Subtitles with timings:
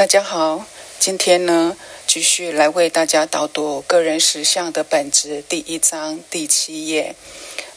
[0.00, 0.64] 大家好，
[0.98, 7.14] 今天呢，继续来为大家导读个人实相的本质第一章第七页。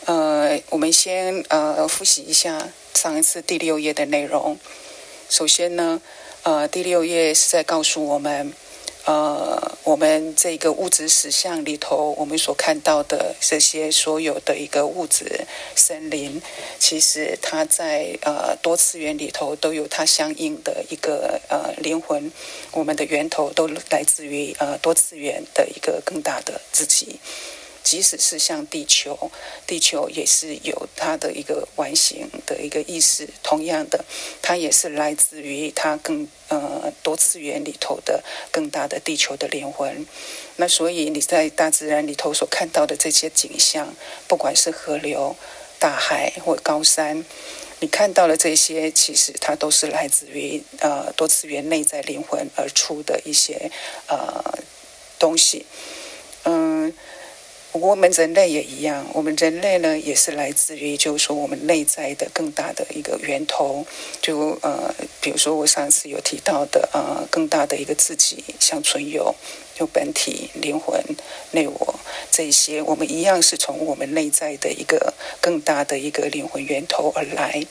[0.06, 4.58] 呃，我们先呃复习一下上一次第六页的内容。
[5.28, 6.02] 首先呢，
[6.44, 8.54] 呃，第六页是在告诉我们。
[9.06, 15.46] 呃，我们这个物质史相里头，我们所看到的这些所有的一个物质
[15.76, 16.42] 森林，
[16.80, 22.32] 其实它在呃多次元里头都有它相应的一个呃灵魂，
[22.72, 27.20] 我们的源头都来自于呃多次元的一个更大的自己。
[27.84, 29.30] 即使是像地球，
[29.68, 33.28] 地球也是有它的一个完形的一个意识。
[33.44, 34.06] 同样的，
[34.42, 40.06] 它也是来自于它更呃多次元里头的更大的地球的灵魂。
[40.56, 43.94] 那所以你在大自然里头所看到的这些景象，
[44.28, 45.36] 不管是河流、
[45.80, 47.26] 大海或高山，
[47.80, 53.70] 你看到了这些，其实它都是来自于呃多次元内在灵魂而出的一些
[54.08, 54.58] 呃
[55.20, 55.66] 东西，
[57.74, 63.86] 我们人类也一样，我们人类呢也是来自于，就是说我们内在的更大的一个源头，
[64.22, 69.36] 就呃，比如说我上次有提到的呃，更大的一个自己，像存有。
[69.76, 71.02] 就本体、灵魂、
[71.52, 72.00] 内我
[72.32, 77.66] 这些，我们一样是从我们内在的一个更大的一个灵魂源头而来。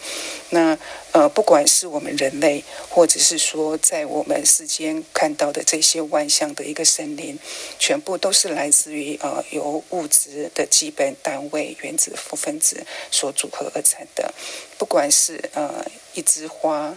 [0.50, 0.78] 那
[1.12, 7.38] 呃，不管是我们人类，或者是说在我们世间看到的这些万象的一个森林，
[7.78, 14.32] 全部都是来自于呃由物质的基本单位原子、负分子所组合而成的。
[14.78, 16.96] 不管是呃一枝花。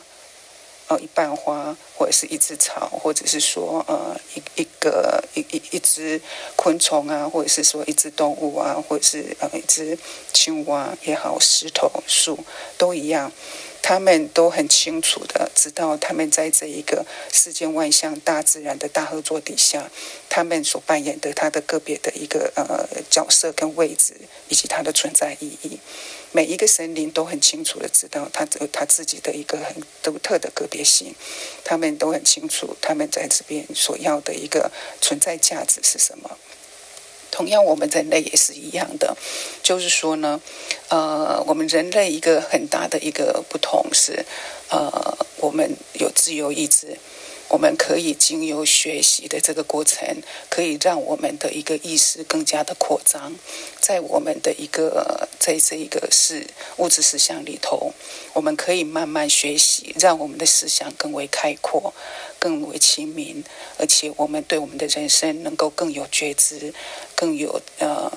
[0.87, 6.21] 呃，一瓣花，或者是一只草，或者是说，呃，一一个一一一只
[6.55, 9.97] 昆虫啊，或者是说一只动物啊，或者是呃一只
[10.31, 12.37] 青蛙也好，石头、树
[12.77, 13.31] 都一样，
[13.81, 19.89] 他们都很清楚的知道，他们在这一个世间万象、大自然的大合作底下，
[20.29, 24.13] 他们所扮演的他的个别的一个呃角色跟位置，
[24.49, 25.79] 以及它的存在意义。
[26.35, 31.15] 每一个神灵都很清楚的知道他有他自己的一个很独特的个别性，
[31.63, 34.69] 他们都很清楚他们在这边所要的一个
[34.99, 36.37] 存在价值是什么。
[37.31, 39.15] 同样，我们人类也是一样的，
[39.63, 40.41] 就是说呢，
[40.89, 44.25] 呃，我们人类一个很大的一个不同是，
[44.69, 46.97] 呃，我们有自由意志。
[47.47, 53.35] 我们可以经由学习的这个过程，可以让我们的一个意识更加的扩张，
[53.79, 56.47] 在我们的一个在这一个是
[56.77, 57.93] 物质思想里头，
[58.33, 61.93] 我们可以慢慢学习，让我们的思想更为开阔，
[62.39, 63.43] 更为清明，
[63.77, 66.73] 而且我们对我们的人生能够更有觉知，
[67.15, 68.11] 更有呃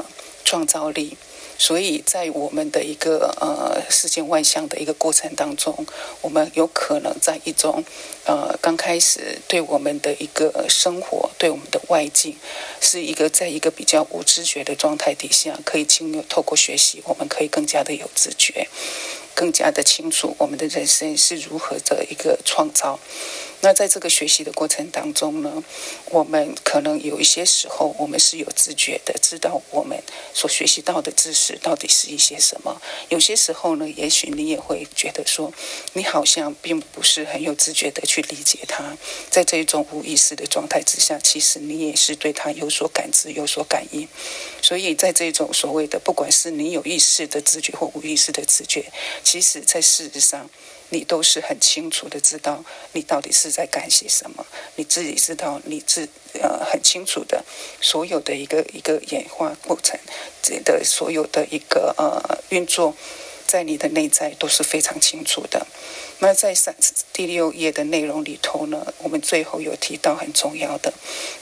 [0.44, 1.16] 创造力。
[1.60, 5.84] 所以在我们的一个呃世间万象的一个过程当中，
[6.20, 7.84] 我们有可能在一种
[8.24, 12.36] 呃刚开始对我们的一个生活、对我们的外境，
[12.80, 18.68] 是一个在一个比较无知觉的状态底下，可以经由透过学习，我们可以更加的有自觉，
[19.34, 23.00] 更加的清楚我们的人生是如何的一个创造。
[23.60, 25.62] 那在这个学习的过程当中呢，
[26.10, 30.00] 我们可能有一些时候，我们是有自觉的，知道我们
[30.32, 32.80] 所学习到的知识到底是一些什么。
[33.08, 35.52] 有些时候呢，也许你也会觉得说，
[35.94, 38.96] 你好像并不是很有自觉的去理解它。
[39.28, 44.06] 在这种无意识的状态之下，其实你也是对它有所感知、有所感应。
[44.62, 48.84] 所以在这种所谓的，不管是你有意识的知觉或无意识的知觉，
[49.24, 50.48] 其实在事实上。
[50.90, 56.08] 你都是很清楚的知道你到底是在干些什么，你自己知道你自
[56.40, 57.44] 呃很清楚的
[57.80, 59.98] 所有的一个一个演化过程，
[60.42, 62.94] 这的所有的一个呃运作，
[63.46, 65.66] 在你的内在都是非常清楚的。
[66.20, 66.74] 那在三
[67.12, 70.92] 第六页的内容里头呢，我们最后有提到很重要的，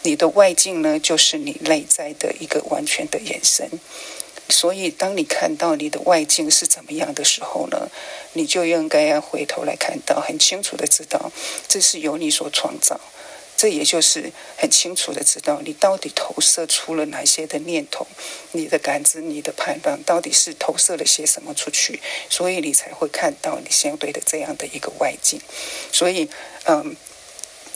[0.02, 3.70] 你的外境呢就是你内在的一个完全的延伸。
[4.48, 7.88] 所以，当你看到你的外境是怎么样的时候呢，
[8.34, 11.32] 你就应该要回头来看到，很清楚的知道，
[11.66, 13.00] 这是由你所创造。
[13.56, 18.06] 这也就是很清楚的知道，你到底投射出了哪些的念头，
[18.52, 25.40] 你的感知、你的判断，到底是投射了些什么出去，所以你才会看到你相对的这样的一个外境。
[25.92, 26.28] 所以，
[26.64, 26.96] 嗯。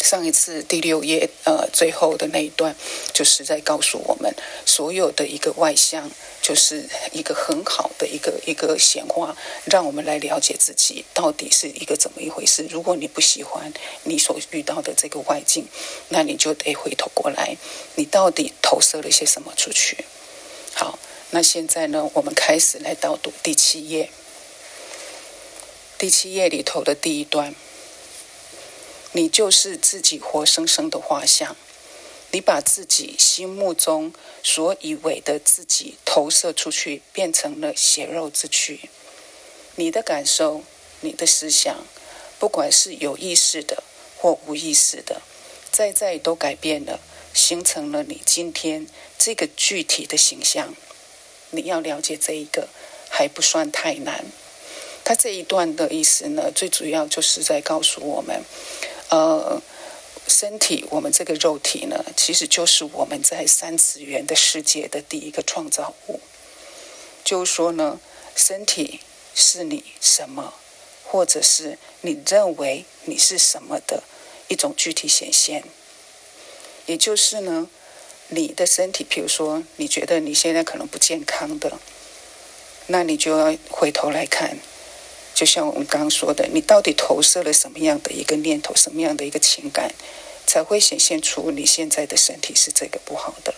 [0.02, 2.74] 上一次第六页，呃，最后的那一段，
[3.12, 4.34] 就是在告诉我们，
[4.64, 6.10] 所有的一个外向，
[6.42, 12.66] 就是一个很好的一个一个显化，让我们来了解自己到底是一个怎么一回事。
[12.70, 13.72] 如果你不喜欢
[14.04, 15.66] 你所遇到的这个外境，
[16.08, 17.56] 那你就得回头过来，
[17.94, 20.04] 你到底投射了些什么出去？
[20.74, 20.98] 好，
[21.30, 24.10] 那现在呢，我们开始来导读第七页，
[25.98, 27.54] 第七页里头的第一段。
[29.12, 31.56] 你就是自己活生生的画像。
[32.32, 34.12] 你把自己心目中
[34.42, 38.88] 所以为的自己投射出去，变成了血肉之躯。
[39.74, 40.62] 你的感受，
[41.00, 41.84] 你的思想，
[42.38, 43.82] 不管是有意识的
[44.16, 45.22] 或无意识的，
[45.72, 47.00] 在在都改变了，
[47.34, 48.86] 形成了你今天
[49.18, 50.74] 这个具体的形象。
[51.50, 52.68] 你要了解这一个，
[53.08, 54.24] 还不算太难。
[55.02, 58.44] 他这一段的意思呢，最主要就是在告诉我们，
[59.08, 59.60] 呃。
[60.30, 66.20] 身体，我们这个肉体呢，其实就是我们在三次元的世界的第一个创造物。
[67.24, 68.00] 就是说呢，
[68.36, 69.00] 身体
[69.34, 70.54] 是你什么，
[71.04, 74.04] 或者是你认为你是什么的
[74.46, 75.64] 一种具体显现。
[76.86, 77.68] 也就是呢，
[78.28, 81.78] 你的身体，比如说你觉得你现在可能不健康的，
[82.86, 84.56] 那你就要回头来看，
[85.34, 89.92] 就像我们刚刚说的，你到底投射了什么样的一个念头，什么样的一个情感？
[90.46, 93.54] 才会显现出你现在的身体是这个不好的，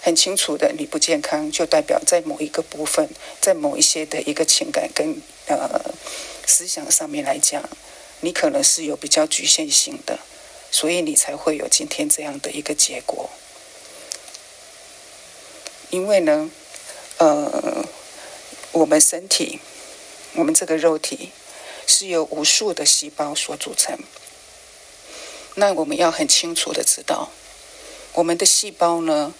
[0.00, 0.72] 很清楚的。
[0.78, 3.10] 你不健康，就代表在某一个部分，
[3.40, 5.94] 在某一些的一个情感跟呃
[6.46, 7.68] 思想上面来讲，
[8.20, 10.18] 你可能是有比较局限性的，
[10.70, 13.28] 所以你才会有今天这样的一个结果。
[15.90, 16.50] 因为呢，
[17.18, 17.84] 呃，
[18.72, 19.60] 我们身体，
[20.34, 21.30] 我们这个肉体
[21.86, 23.98] 是由无数的细胞所组成。
[25.58, 27.30] 那我们要很清楚的知道，
[28.14, 29.34] 我们的细胞呢，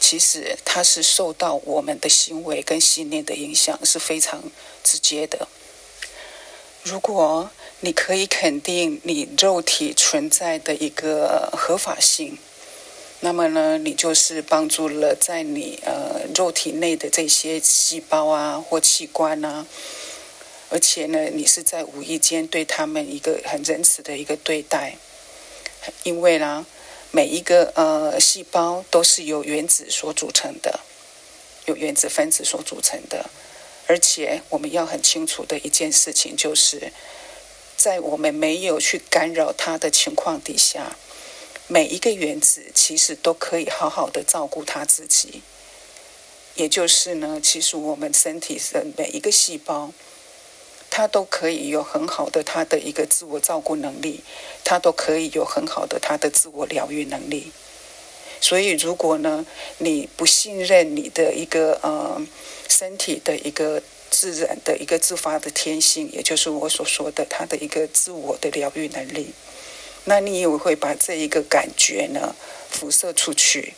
[0.00, 4.42] 其实它是受到我们的行为跟信念的影响是非常
[4.82, 5.46] 直接的。
[6.82, 12.38] 如果你可以肯定你肉体存在的一个合法性，
[13.20, 19.66] 那么呢，你就是帮助了在你呃肉体内的这些细胞啊或器官啊，
[20.70, 24.96] 而且呢，你是在无意间对他们一个很仁慈的一个对待。
[26.02, 26.66] 因为呢，
[27.10, 30.80] 每一个呃细胞都是由原子所组成的，
[31.66, 33.30] 由原子分子所组成的。
[33.86, 36.92] 而且我们要很清楚的一件事情，就是
[37.76, 40.96] 在我们没有去干扰它的情况底下，
[41.66, 45.42] 每一个原子其实都可以好好的照顾它自己。
[46.54, 49.92] 也就是呢，其实我们身体的每一个细胞。
[50.90, 54.24] 他都可以有很好的他的一个自我照顾能力，
[54.64, 57.52] 他都可以有很好的他的自我疗愈能力。
[58.40, 59.46] 所以，如果呢
[59.78, 62.20] 你不信任你的一个呃
[62.68, 69.32] 身体的一个自然的一个自发的天性，也就是我所说的他的一个自我的疗愈能力，
[70.04, 72.34] 那你也会把这一个感觉呢
[72.68, 73.74] 辐射出去。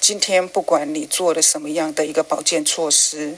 [0.00, 3.36] 今天不管你做了什么样的一个保健措施。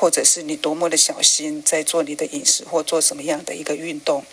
[0.00, 4.24] 或者是你多么的小心在做你的饮食或做什么样的一个运动，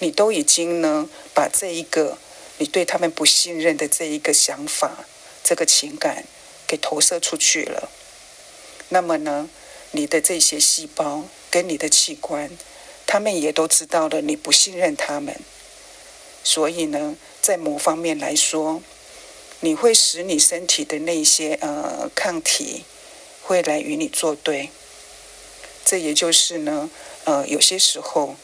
[0.00, 2.18] 你都已经呢把这一个
[2.58, 5.06] 你对他们不信任的这一个想法、
[5.42, 6.26] 这个情感
[6.66, 7.88] 给投射出去了。
[8.90, 9.48] 那么呢，
[9.92, 12.50] 你的这些细胞跟你的器官，
[13.06, 15.40] 他们也都知道了你不信任他们，
[16.44, 18.82] 所以呢，在某方面来说，
[19.60, 22.84] 你会使你身体的那些呃抗体。
[23.44, 24.70] 会来与你作对，
[25.84, 26.88] 这也就是呢，
[27.24, 28.36] 呃，有些时候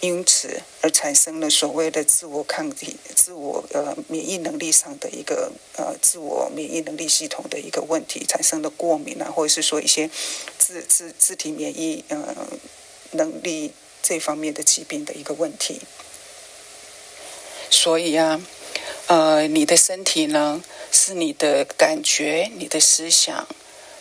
[0.00, 10.10] 因此而产生了所谓的自我抗体、自我呃免疫能力上的一个呃自我免疫能力系统的一个问题，产生了过敏啊，或者是说一些
[10.58, 12.36] 自自自体免疫呃
[13.12, 13.72] 能力
[14.02, 15.80] 这方面的疾病的一个问题。
[17.70, 18.42] 所以啊，
[19.06, 23.48] 呃，你的身体呢，是你的感觉、你的思想。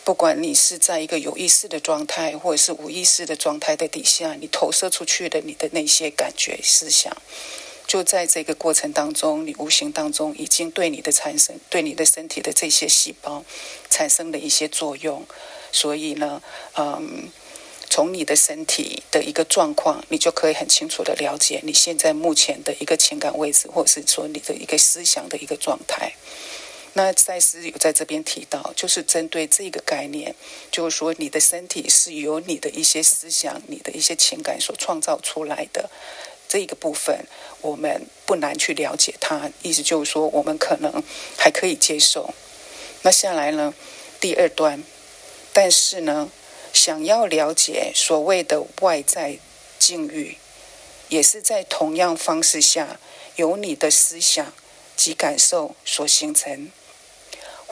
[0.05, 7.15] 不管你是在一个有意识的状态，或者是无意识的状态的底下，你投射出去的你的那些感觉、思想，
[7.87, 13.45] 就在这个过程当中，你无形当中已经对你的产生、对你的身体的这些细胞
[13.89, 15.25] 产生了一些作用。
[15.71, 16.43] 所以呢，
[16.75, 17.29] 嗯，
[17.89, 26.13] 从你的身体的一个状况，你就可以很清楚的了解你现在目前的一个情感位置，或者是说你的一个思想的一个状态。
[26.95, 30.35] 那赛斯有在这边提到，就是针对这个概念，
[30.71, 35.89] 就是说你的身体是由你的一些思想、你的一些情感所创造出来的
[36.47, 37.25] 这个部分，
[37.61, 39.49] 我们不难去了解它。
[39.63, 41.03] 意思就是说，我们可能
[41.35, 42.31] 还可以接受。
[43.01, 43.73] 那下来呢，
[44.19, 44.83] 第二段，
[45.51, 46.29] 但是呢，
[46.71, 49.39] 想要了解所谓的外在
[49.79, 50.37] 境遇，
[51.09, 52.99] 也是在同样方式下，
[53.35, 54.53] 由你的思想
[54.95, 56.71] 及感受所形成。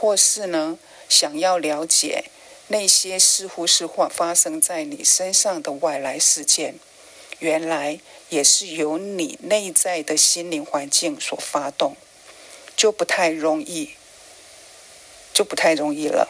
[0.02, 2.24] 或是呢，想要了解
[2.70, 6.74] 那些似乎是发发生在你身上的外来事件，
[7.38, 11.96] 原来也是由你内在的心灵环境所发动，
[12.76, 13.92] 就不太容易，
[15.32, 16.28] 就不太容易了。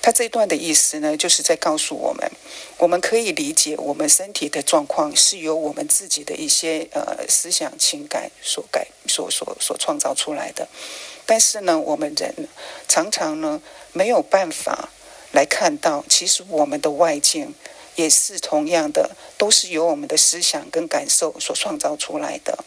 [0.00, 2.30] 他这段的意思呢，就是在告诉我们，
[2.78, 10.66] 我们可以理解我们身体的状况是由我们自己的一些呃思想情感所改、所所所创造出来的。
[11.26, 12.48] 但是呢，我们人
[12.86, 13.62] 常常呢
[13.92, 14.90] 没有办法
[15.32, 17.54] 来看到，其实我们的外境
[17.96, 22.58] 也是同样的，都是由我们的思想跟感受所创造出来的。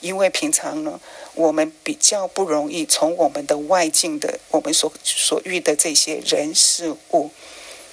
[0.00, 0.98] 因为平常呢，
[1.34, 7.30] 我们比较不容易从我们的外境的我们所所遇的这些人事物，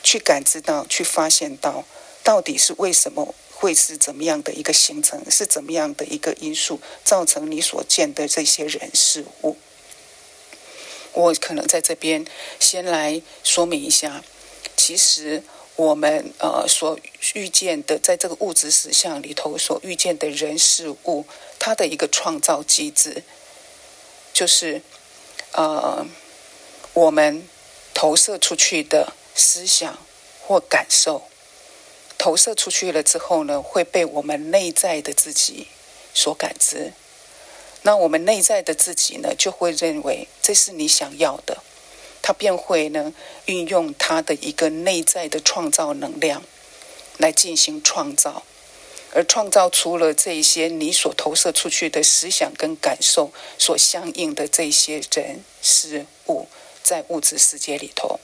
[0.02, 1.84] 去感知到、去发现到，
[2.24, 9.58] 到底是为什么会是怎么样的一个形成，是怎么样的一个因素造成你所见的这些人事物。
[11.18, 12.24] 我可能在这边
[12.60, 14.24] 先来说明一下，
[14.76, 15.42] 其实
[15.76, 17.00] 我们呃所
[17.34, 21.26] 遇见的，在这个物质实相里头所遇见的人事物，
[21.58, 23.24] 它的一个创造机制，
[24.32, 24.84] 就是
[25.54, 26.06] 呃
[26.94, 27.50] 我们
[27.96, 29.98] 投射出去的思想
[30.46, 31.24] 或感受，
[32.20, 35.68] 投射出去了之后呢，会被我们内在的自己
[36.14, 36.94] 所感知。
[37.84, 41.64] 那我们内在的自己呢，就会认为这是你想要的，
[42.22, 43.14] 他便会呢
[43.46, 46.44] 运用他的一个内在的创造能量
[47.18, 48.44] 来进行创造，
[49.14, 56.48] 而创造出了这些你所投射出去的思想跟感受所相应的这些人事物，
[56.84, 58.20] 在物质世界里头。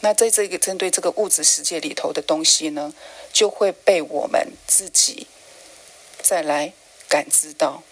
[0.00, 2.94] 那在这个针对这个物质世界里头的东西呢，
[3.32, 5.26] 就会被我们自己
[6.22, 6.74] 再来
[7.08, 7.82] 感知到。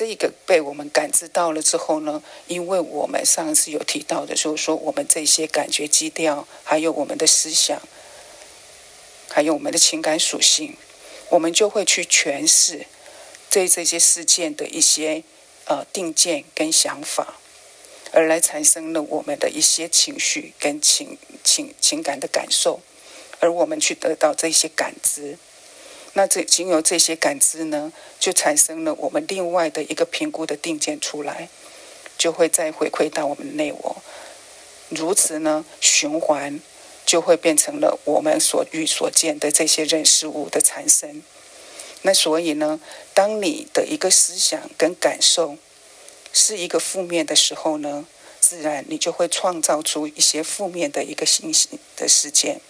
[0.00, 7.78] 这个被我们感知到了之后呢，因为我们上次有提到的，就是说我们这些感觉基调，还有我们的思想，
[9.28, 10.74] 还有我们的情感属性，
[11.28, 12.86] 我们就会去诠释
[13.50, 15.22] 对这些事件的一些
[15.66, 17.34] 呃定见跟想法，
[18.12, 22.80] 而来产生了我们的一些情绪跟情情情感的感受，
[23.38, 25.36] 而我们去得到这些感知。
[26.14, 31.48] 那这经由这些感知呢，就产生了我们另外的一个评估的定见出来，
[32.18, 34.02] 就会再回馈到我们内我，
[34.88, 36.60] 如此呢循环，
[37.06, 41.22] 就会变成了我们所遇所见的这些人事物的产生。
[42.02, 42.80] 那所以呢，
[43.14, 45.56] 当你的一个思想跟感受
[46.32, 48.04] 是一个负面的时候呢，
[48.40, 52.60] 自然你就会创造出一些负面的一个信息的事件。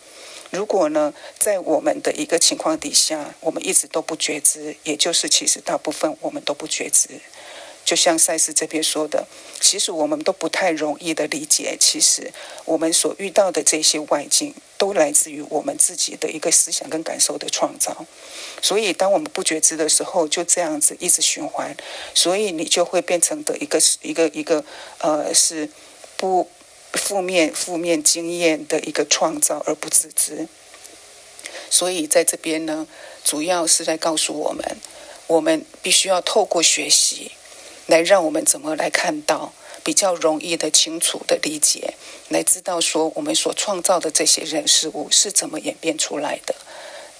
[0.50, 7.08] 如果呢，在我们的一个情况底下，我们一直都不觉知，也就是其实大部分我们都不觉知。
[7.84, 9.26] 就像赛斯这边说的，
[9.60, 12.32] 其实我们都不太容易的理解，其实
[12.64, 18.04] 我们所遇到的这些外境，都来自于我们自己的一个思想跟感受的创造。
[18.60, 21.74] 所以，当我们不觉知的时候，就这样子一直循环，
[22.14, 24.64] 所以你就会变成的一个一个一个
[24.98, 25.68] 呃是
[26.16, 26.50] 不。
[26.92, 30.48] 负面负面经验的一个创造而不自知，
[31.70, 32.86] 所以在这边呢，
[33.24, 34.76] 主要是在告诉我们，
[35.28, 37.30] 我们必须要透过学习，
[37.86, 39.52] 来让我们怎么来看到
[39.84, 41.94] 比较容易的、清楚的理解，
[42.28, 46.54] 来知道说我们所创造的这些人事物是怎么演变出来的，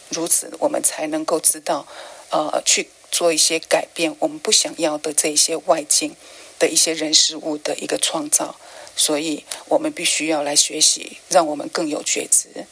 [0.09, 1.87] 如此我们才能够知道，
[2.31, 6.17] 呃，去做一些改变我们不想要的这些外境
[6.59, 8.57] 的一些人事物的一个创造。
[9.01, 12.67] 所以我们必须要来学习，让我们更有觉知。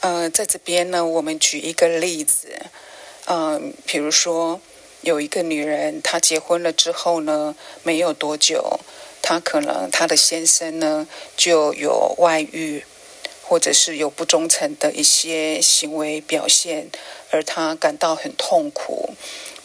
[0.00, 2.48] 呃，在这边呢，我们举一个例子，
[3.26, 4.60] 嗯，比如说
[5.02, 7.54] 有一个女人，她结婚了之后呢，
[7.84, 8.80] 没有多久，
[9.22, 12.84] 她可能她的先生呢就有外遇，
[13.44, 16.90] 或者是有不忠诚的一些行为表现，
[17.30, 19.10] 而她感到很痛苦。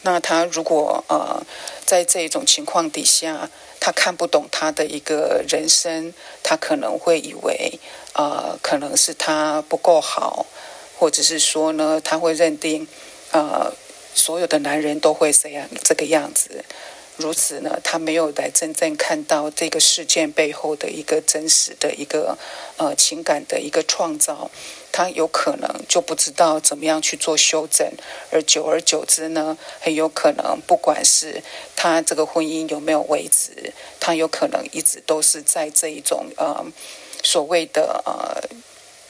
[0.03, 1.43] 那他如果呃
[1.85, 7.79] 在这种情况底下，他看不懂他的一个人生，他可能会以为，
[8.13, 10.45] 呃，可能是他不够好，
[10.97, 12.87] 或者是说呢，他会认定，
[13.31, 13.73] 呃，
[14.13, 16.63] 所有的男人都会这样这个样子。
[17.17, 17.59] 如此。
[17.61, 22.37] 呢，他没有来真正看到这个事件背后的一个真实的一个
[22.77, 24.51] 呃情感的一个创造，
[24.91, 27.91] 他有可能就不知道怎么样去做修正，
[28.31, 31.41] 而久而久之呢，很有可能不管是
[31.75, 36.65] 他这个婚姻有没有维持，他有可能一直都是在这一种呃
[37.23, 38.41] 所谓的呃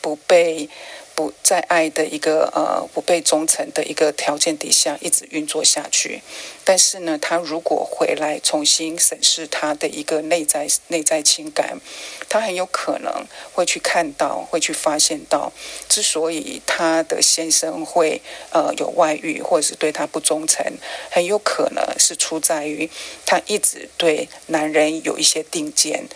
[0.01, 0.69] 不被
[1.15, 6.21] 不在爱的一个呃不被忠诚的一个条件底下一直运作下去，
[6.63, 11.79] 但是呢，他如果回来重新审视他的一个内在内在情感，
[12.27, 15.53] 他很有可能会去看到，会去发现到，
[15.87, 20.65] 之所以他的先生会呃有外遇或者是对他不忠诚，
[21.11, 22.89] 很有可能是出在于
[23.25, 26.07] 他一直对男人有一些定见，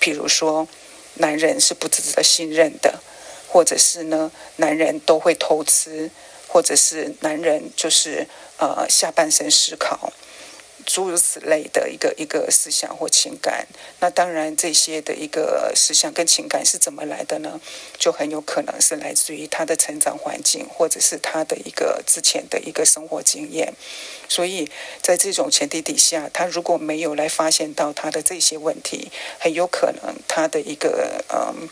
[0.00, 0.66] 譬如说，
[1.14, 3.00] 男人是不值得信任的。
[3.52, 6.08] 或者是呢，男人都会偷吃，
[6.46, 8.28] 或者是男人就是
[8.58, 10.12] 呃下半身思考，
[10.86, 13.66] 诸如此类的一个一个思想或情感。
[13.98, 17.60] 那当然这些的一个思想跟情感是怎么来的呢？
[17.98, 23.74] 就很有可能是来自于他的成长环境，或者是他的一个之前的一个生活经验。
[24.28, 24.70] 所以
[25.02, 31.68] 在这种前提底下，他如果没有来发现到他的这些问题，很有可能他的一个嗯。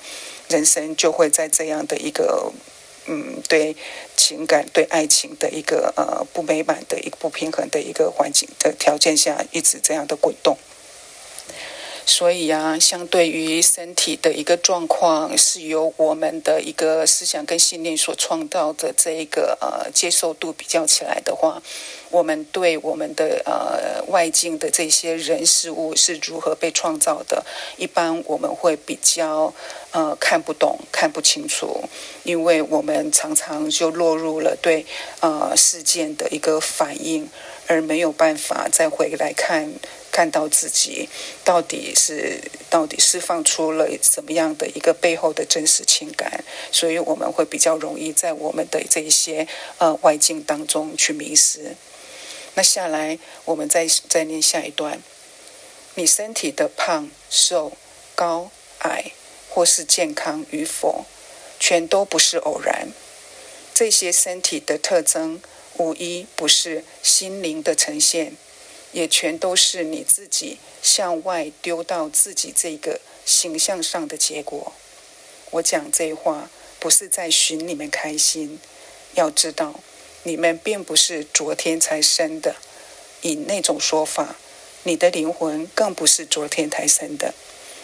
[0.48, 2.52] 人生就会在这样的一个，
[3.06, 3.76] 嗯，对
[4.16, 10.56] 情感、对爱情的一个呃不美满的一个不平衡的一个环境的条件下，一直这样的滚动。
[12.08, 21.62] 所以啊，相对于身体的一个状况，是由我们的一个思想跟信念所创造的这一个呃接受度比较起来的话，
[22.08, 27.44] 我们对我们的呃外境的这些人事物是如何被创造的，
[27.76, 29.52] 一般我们会比较
[29.90, 31.84] 呃看不懂、看不清楚，
[32.22, 34.86] 因为我们常常就落入了对
[35.20, 37.28] 呃事件的一个反应，
[37.66, 39.74] 而没有办法再回来看。
[40.18, 41.08] 看到自己
[41.44, 49.46] 到底是到底释放出了怎么样的一个背后的真实情感，所以我们会比较容易在我们的这一些
[49.78, 51.76] 呃外境当中去迷失。
[52.54, 55.00] 那下来我们再再念下一段：
[55.94, 57.74] 你身体的胖瘦、
[58.16, 59.12] 高矮，
[59.48, 61.04] 或是健康与否，
[61.60, 62.88] 全都不是偶然。
[63.72, 65.40] 这些身体的特征，
[65.76, 68.36] 无一不是心灵的呈现。
[68.92, 74.72] 也全都是你自己向外丢到自己这个形象上的结果。
[75.50, 78.58] 我讲这话不是在寻你们开心，
[79.14, 79.80] 要知道
[80.22, 82.56] 你们并不是昨天才生的。
[83.22, 84.36] 以那种说法，
[84.84, 87.34] 你的灵魂更不是昨天才生的，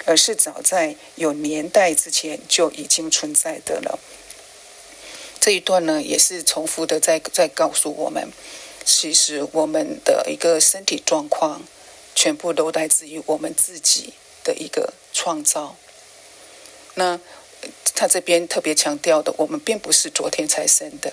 [0.05, 3.99] 而是早在有年代之前就已经存在的了。
[5.41, 8.31] 这一段呢，也是重复的在在告诉我们。
[8.85, 11.63] 其实我们的一个身体状况，
[12.15, 15.77] 全部都来自于我们自己的一个创造。
[16.95, 17.19] 那
[17.95, 21.13] 他这边特别强调的，我们并不是昨天才生的，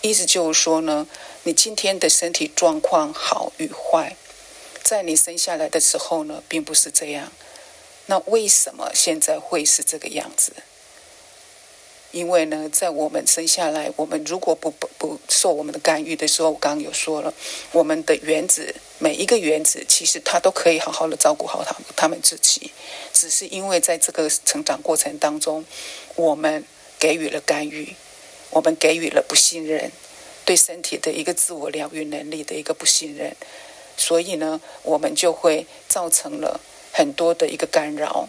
[0.00, 1.06] 意思就是说呢，
[1.42, 4.16] 你今天的身体状况好与坏，
[4.82, 7.32] 在你生下来的时候呢，并不是这样。
[8.06, 10.52] 那为什么现在会是这个样子？
[12.18, 17.32] 因为呢，在我们生下来，我们如果不不受我们的干预的时候，我刚刚有说了，
[17.70, 22.72] 我们的原子每一个原子其实它都可以好好的照顾好他他们自己，
[23.12, 25.64] 只是因为在这个成长过程当中，
[26.16, 26.64] 我们
[26.98, 27.94] 给予了干预，
[28.50, 29.92] 我们给予了不信任，
[30.44, 33.36] 对身体的一个自我疗愈能力的一个不信任，
[33.96, 38.28] 所以呢，我们就会造成了很多的一个干扰。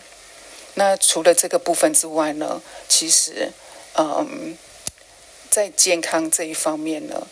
[0.75, 3.51] 那除了这个部分之外呢，其实。
[4.01, 4.57] 嗯，
[5.49, 7.27] 在健康这一方面呢，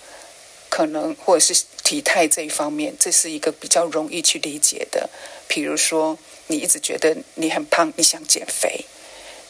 [0.68, 5.10] 可能或者是体态这一方面，这是一个比较容易去理解的。
[5.48, 8.84] 比如说，你一直觉得你很胖，你想减肥，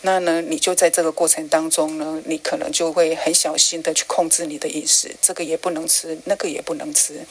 [0.01, 7.25] 那呢，你就在这个过程当中呢，你可能就会很小心的去控制你的饮食，这个也不能吃，那个也不能吃。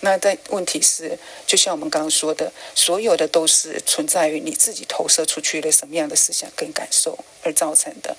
[0.00, 8.14] 那但问题是，就像我们刚刚说的，所有的都是存在于你自己投射出去的什么样的思想跟感受而造成的。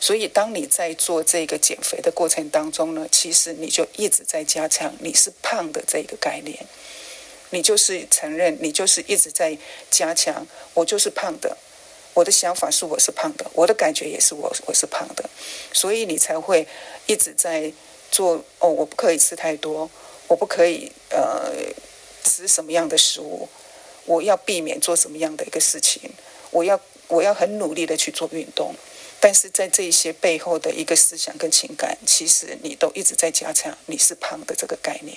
[0.00, 6.58] 所以，当你在做这个减肥的过程当中呢，其实你就一直在加强你是胖的这个概念，
[7.50, 9.56] 你就是承认，你就是一直在
[9.90, 11.56] 加强，我就是胖的，
[12.14, 15.30] 我的想法是我是胖的，我的感觉也是我我是胖的，
[15.72, 16.66] 所以你才会
[17.06, 17.72] 一直在
[18.10, 19.88] 做哦，我不可以吃太多。
[20.30, 21.50] 我不可以呃
[22.22, 23.48] 吃什么样的食物，
[24.06, 26.08] 我要避免做什么样的一个事情，
[26.52, 28.72] 我要我要很努力的去做运动，
[29.18, 35.16] 但是在这些背后的一个思想跟情感，其实你都一直在加强你是胖的这个概念。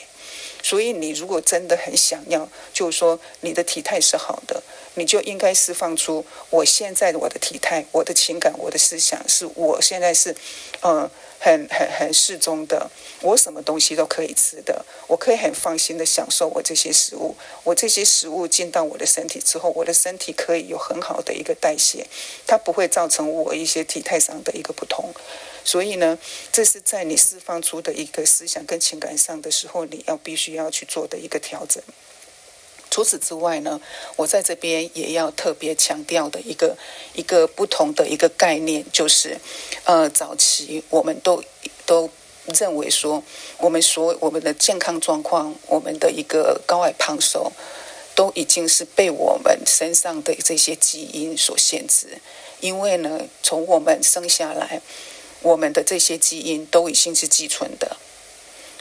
[0.63, 4.63] 所以你如果真的很想要，就是说你的体态是好的，
[4.95, 10.36] 你就应该释放出我现在的我的体态、我的情感、我的思想，是我现在是，
[10.82, 11.08] 嗯。
[11.43, 17.36] 很很很适中的，我什么东西都可以吃的，我可以很放心的享受我这些食物。
[17.65, 22.08] 我这些食物进到我的身体之后，我的身体可以有很好的一个代谢，
[22.47, 25.13] 它不会造成我一些体态上的一个不同。
[25.65, 26.17] 所以呢，
[26.53, 31.84] 这是在你释放出的一个思想跟情感上的时候，你要必须要去做的一个调整。
[32.93, 33.82] 除此之外呢，
[34.17, 36.77] 我在这边也要特别强调的一个
[37.15, 39.39] 一个不同的一个概念，就是，
[39.86, 41.43] 呃，早期我们都
[41.88, 42.08] 都
[42.45, 43.23] 认为说，
[43.58, 47.51] 我们所我们的健康状况，我们的一个高矮胖瘦，
[48.13, 52.19] 都已经是被我们身上的这些基因所限制，
[52.60, 54.84] 因为呢，从我们生下来，
[55.41, 57.97] 我们的这些基因都已经是寄存的。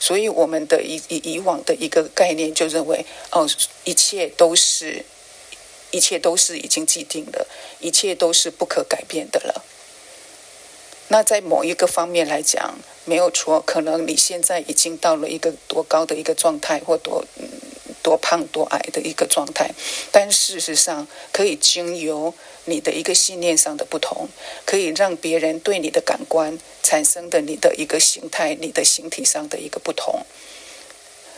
[0.05, 3.49] 所以，我们的以以以往的一个概念就认为，哦，
[3.85, 5.05] 一切都是，
[5.93, 7.47] 一切都是已经既定的，
[7.79, 9.63] 一切都是不可改变的了。
[11.07, 17.47] 那在某一个方面来讲，没有错，可能你现在已经到了一个多高的一个状态，或多嗯
[18.03, 19.71] 多胖多矮的一个状态，
[20.11, 22.35] 但事实上，可以经由
[22.65, 24.29] 你的一个信念上的不同，
[24.65, 26.59] 可以让别人对你的感官。
[26.83, 30.27] 产生的你的一个形态，你的形体上的一个不同，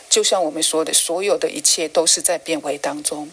[0.08, 3.30] 就像我们说的，所有的一切都是在变为当中，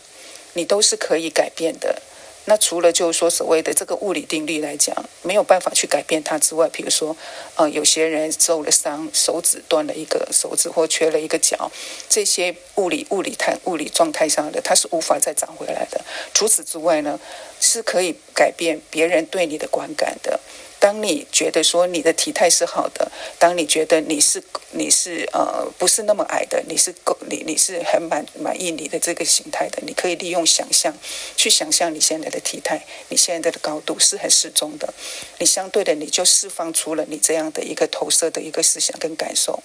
[0.54, 2.00] 你都是可以改变的。
[2.46, 7.16] 那除了就是说所谓的这个物理定律来讲，没有办法去改变它之外，比如说，
[7.56, 11.72] 呃，有些人受了伤，手指断了一个手指或缺了一个脚，
[12.10, 16.02] 这些物理物理态物理状态上的，它是无法再长回来的。
[16.34, 17.20] 除此之外呢，
[17.60, 20.40] 是可以改变别人对你的观感的。
[20.80, 30.94] 当你觉得说你的体态是好的，当你觉得你是你是呃不是那么矮的，你是够你你是很满满意你的这个形态的，你可以利用想象
[31.36, 34.94] 去想象你现在的体态，你现在的高度是很适中的，
[35.40, 39.62] 你相对的你就释放出了你这样的一个投射的一个思想跟感受。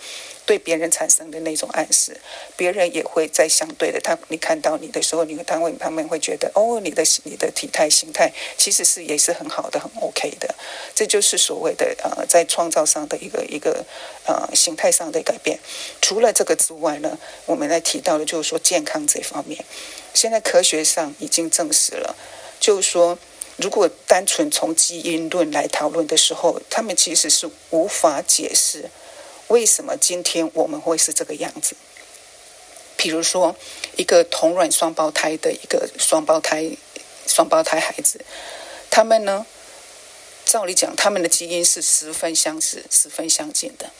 [0.46, 2.16] 对别人产生的那种暗示，
[2.56, 10.54] 别人也会在相对的他，你看到你的时候，你的单位他们会觉得，哦，你的你的体态形态其实是也是很好的，很 OK 的。
[10.94, 13.84] 这就是所谓的呃，在创造上的一个一个
[14.24, 15.58] 呃形态上的改变。
[16.00, 19.62] 除了这个之外呢，我们来提到的就是说健康这方面，
[20.14, 22.16] 现在科学上已经证实了，
[22.58, 23.18] 就是说，
[23.56, 28.90] 如果单纯从基因论来讨论的时候，他们其实是无法解释。
[29.48, 31.76] 为什么今天我们会是这个样子？
[32.96, 33.54] 比如说，
[33.96, 36.70] 一个同卵双胞胎的一个双胞胎
[37.26, 38.24] 双胞胎孩子，
[38.90, 39.46] 他们呢，
[40.46, 43.90] 照理讲，他们的基因是十分相似、十分相近的，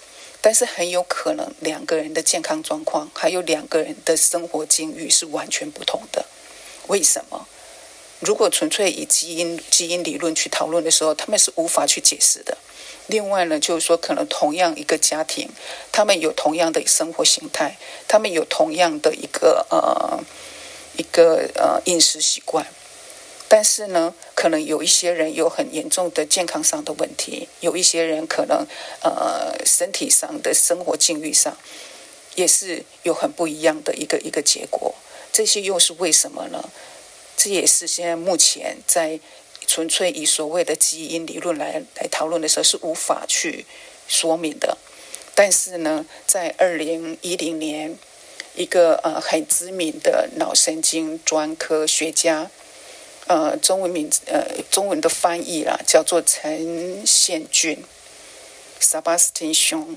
[0.47, 6.25] 但是很有可能两个人的健康状况，还有两个人的生活境遇是完全不同的。
[6.87, 7.49] 为什么？
[8.21, 12.57] 如果纯粹以基因基因理论去讨论的时候，他们是无法去解释的。
[13.09, 15.51] 另外呢，就是说，可能同样一个家庭，
[15.91, 20.23] 他们有同样的生活形态，他们有同样的一个呃
[20.97, 22.65] 一个呃饮食习惯，
[23.49, 28.67] 但是呢，可能有一些人有很严重的健康上的问题，有一些人可能
[29.03, 31.57] 呃身体上的生活境遇上
[32.35, 34.95] 也是有很不一样的一个一个结果。
[35.33, 36.71] 这些又是为什么呢？
[37.37, 39.21] 这也是现在目前在。
[39.69, 43.67] 纯粹以所谓的基因理论来来讨论的时候是无法去
[44.07, 44.79] 说明的。
[45.35, 47.99] 但是呢，在二零一零年，
[48.55, 52.49] 一个呃很知名的脑神经专科学家，
[53.27, 57.85] 呃中文名呃中文的翻译啦，叫做陈宪俊
[58.81, 59.97] （Sebastian Shong），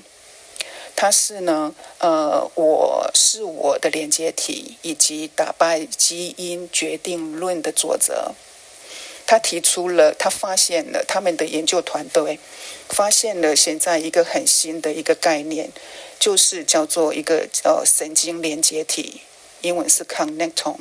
[0.94, 8.34] 他是呢呃我是我的连接体以及打败基因决定论的作者。
[9.26, 12.40] 他提出了，他发现了他们的研究团队
[12.88, 15.70] 发现了现在一个很新的一个概念，
[16.18, 19.20] 就是叫做一个呃神经连接体，
[19.60, 20.80] 英文是 connectome。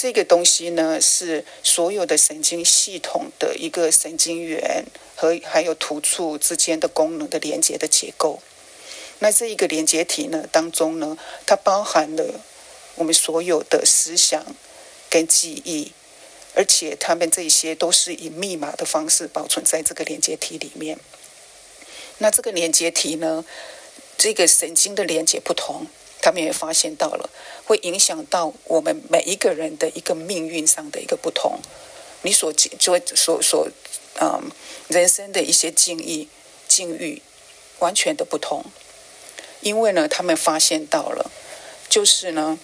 [0.00, 4.84] 这个东西呢是所有的神经系统的一个神经元
[5.16, 8.40] 和还有突触之间的功能的连接的结构。
[9.18, 12.40] 那这一个连接体呢当中呢，它包含了
[12.94, 14.46] 我们所有的思想
[15.10, 15.90] 跟记忆。
[16.54, 20.98] 而且他们这些都是以密码的方式保存在这个连接体里面。
[22.18, 23.44] 那这个连接体呢，
[24.16, 25.86] 这个神经的连接不同，
[26.20, 27.30] 他们也发现到了，
[27.68, 31.60] 会影响到我们每一个人的一个命运上的一个不同。
[32.22, 33.68] 你所就所所
[34.20, 34.50] 嗯
[34.88, 36.26] 人生的一些境遇
[36.66, 37.22] 境遇
[37.78, 38.64] 完全的不同，
[39.60, 41.30] 因为呢，他们发现到了，
[41.88, 42.58] 就是呢。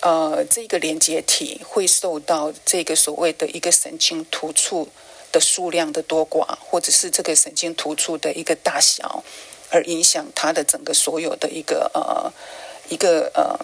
[0.00, 4.86] 呃，这个连接体会受到这个所谓的一个神经突触
[5.32, 9.24] 的数量的多寡，或者是这个神经突触的一个大小，
[9.70, 12.32] 而影响它的整个所有的一个呃
[12.88, 13.58] 一个呃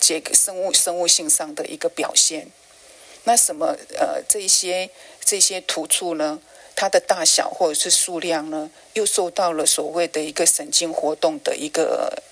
[0.00, 2.48] 这个生物生物性上的一个表现。
[3.24, 4.90] 那什么呃这些
[5.24, 6.40] 这些突触呢？
[6.78, 12.22] 它的大小或者是数量呢，又受到了所谓的一个神经活动的一个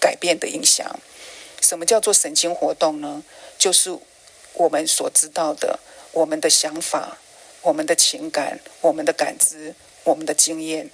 [0.00, 0.98] 改变的影响。
[1.60, 3.22] 什么叫做神经活动呢？
[3.58, 3.98] 就是
[4.54, 5.78] 我们所知道的，
[6.12, 7.18] 我们的想法、
[7.60, 10.90] 我们的情感、我们的感知、我们的经验，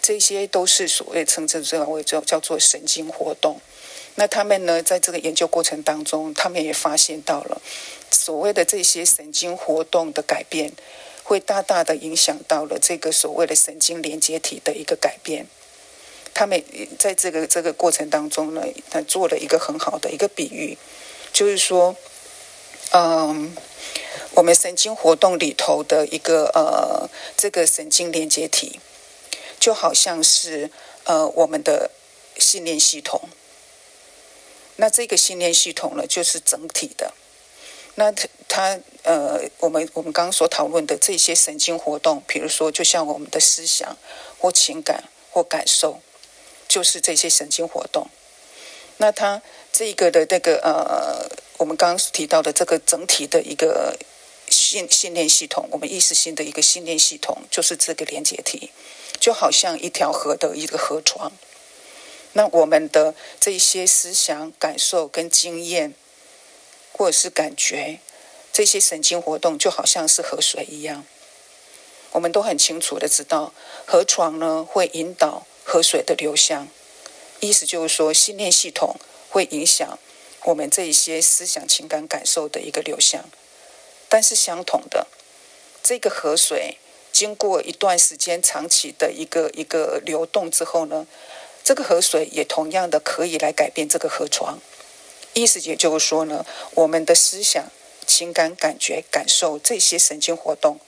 [0.00, 3.60] 这些都是所谓称之为叫叫做神经活动。
[4.18, 7.62] 那他们呢，在这个研究过程当中，他们也发现到了
[8.10, 10.72] 所谓的这些神经活动的改变，
[11.22, 15.46] 会大大的影响到了这个所谓的神经连接体的一个改变。
[16.34, 16.60] 他们
[16.98, 20.76] 在这个这个过程当中呢，他做了一个很好的一个比喻，
[21.32, 21.94] 就是说，
[22.90, 23.54] 嗯，
[24.34, 28.80] 我们神经活动里头的一个呃这个神经连接体，
[29.60, 30.72] 就好像是
[31.04, 31.92] 呃我们的
[32.36, 33.28] 信念系统。
[34.80, 37.12] 那这个信念系统呢，就是整体的。
[37.96, 43.96] 那它它呃，我们我们刚刚所讨论的这些神经活动，比如说，就像我们的思想
[44.38, 46.00] 或情感或感受，
[46.68, 48.06] 就是这些神经活动。
[48.98, 53.98] 那它这个的那个呃，我们刚刚提到的这个整体的一个
[54.48, 58.70] 信信念系统，我们意识性的一个信念系统，就是这个连接体，
[59.18, 61.32] 就好像一条河的一个河床。
[62.34, 65.94] 那我们的这些思想、感受跟经验，
[66.92, 68.00] 或者是感觉，
[68.52, 71.04] 这些神经活动就好像是河水一样。
[72.12, 73.52] 我们都很清楚的知道，
[73.86, 76.68] 河床呢会引导河水的流向，
[77.40, 78.96] 意思就是说，信念系统
[79.30, 79.98] 会影响
[80.44, 83.24] 我们这一些思想、情感、感受的一个流向。
[84.08, 85.06] 但是相同的，
[85.82, 86.78] 这个河水
[87.12, 91.06] 经过一段时间长期的一个一个流动之后呢？
[91.64, 94.58] 这个河水也同样的可以来改变这个河床，
[95.34, 97.62] 意思也就是说呢，我们的思想、
[98.06, 100.80] 情感、感觉、感受这些神经活动，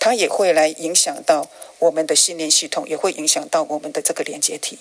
[0.00, 4.80] 它也会来影响到我们的信念系统，也会影响到我们的这个连接体。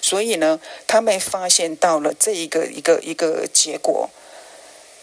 [0.00, 4.08] 所以呢，他们发现到了这一个一个一个结果，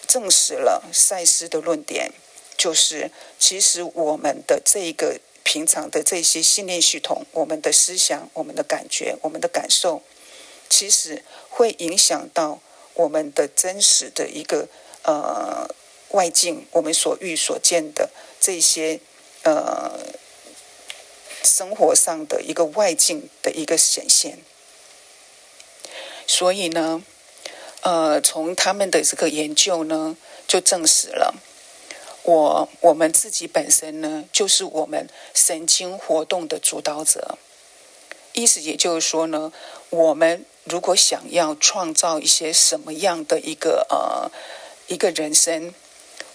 [0.07, 2.11] 证实了赛斯的论点，
[2.55, 5.19] 就是其实我们的这一个。
[5.45, 10.01] 平常的这些信念系统，我们的思想、我们的感觉、我们的感受，
[10.67, 12.59] 其实会影响到
[12.95, 14.67] 我们的真实的一个
[15.03, 15.69] 呃
[16.09, 18.09] 外境，我们所遇所见的
[18.41, 18.99] 这些
[19.43, 19.99] 呃
[21.43, 24.39] 生活上的一个外境的一个显现。
[26.25, 27.03] 所以呢，
[27.81, 31.35] 呃，从他们的这个研究呢，就证实了。
[32.25, 37.37] 我我们自己本身呢，就是我们神经活动的主导者。
[38.33, 39.53] 意思也就是说呢，
[39.91, 44.29] 我们如果想要创造一些什么样的一个呃
[44.87, 45.73] 一个人生，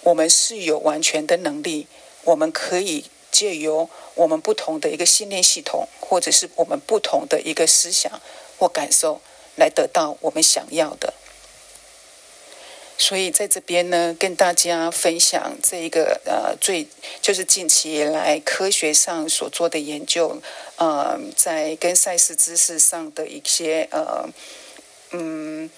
[0.03, 1.89] 我们是有完全的能力，
[2.23, 8.21] 我们可以借由我们不同的一个信念系统，或者是我们不同的一个思想
[8.59, 9.21] 或感受，
[9.57, 11.13] 来得到我们想要的。
[13.01, 16.87] 所以在这边呢，跟大家分享这一个呃，最
[17.23, 20.39] 就是近期以来科学上所做的研究，
[20.77, 24.29] 呃，在跟赛事知识上的一些呃，
[25.13, 25.71] 嗯，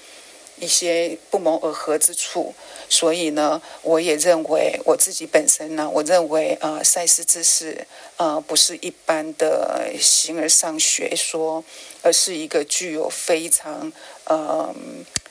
[0.58, 2.52] 一些不谋而合之处。
[2.88, 11.64] 所以呢，我也认为我自己本身呢，我认为啊，赛事知识啊，不是一般的形而上学说，
[12.02, 13.92] 而是一个具有非常
[14.24, 14.74] 呃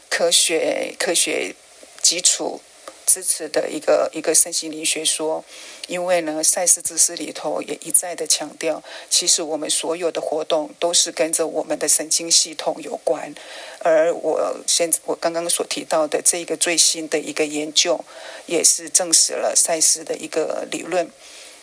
[0.10, 1.54] 科学科学。
[2.02, 2.62] 基础
[3.06, 5.44] 支持的一个一个身心灵学说，
[5.88, 13.34] 因为呢，赛事知识里头也一再的强调，其实我们所有的活动都是跟着我们的神经系统有关。
[13.80, 18.04] 而我现我刚刚所提到的这个最新的一个研究，
[18.46, 21.10] 也是证实了赛事的一个理论。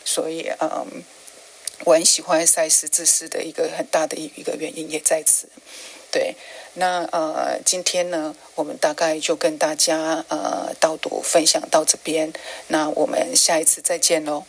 [0.05, 1.05] 所以，嗯，
[1.85, 5.48] 我很喜欢赛事知识的一个很大的一个原因也在此。
[6.11, 6.35] 对。
[6.75, 12.33] 那呃，今天呢，我们大概就跟大家呃导读分享到这边，
[12.68, 14.44] 那我们下一次再见喽。